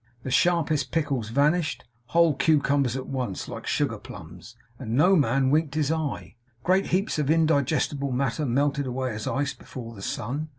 The 0.23 0.31
sharpest 0.31 0.91
pickles 0.91 1.29
vanished, 1.29 1.83
whole 2.05 2.33
cucumbers 2.33 2.95
at 2.95 3.05
once, 3.05 3.47
like 3.47 3.67
sugar 3.67 3.99
plums, 3.99 4.55
and 4.79 4.95
no 4.97 5.15
man 5.15 5.51
winked 5.51 5.75
his 5.75 5.91
eye. 5.91 6.37
Great 6.63 6.87
heaps 6.87 7.19
of 7.19 7.29
indigestible 7.29 8.11
matter 8.11 8.47
melted 8.47 8.87
away 8.87 9.13
as 9.13 9.27
ice 9.27 9.53
before 9.53 9.93
the 9.93 10.01
sun. 10.01 10.49